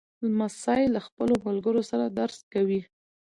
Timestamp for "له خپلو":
0.95-1.33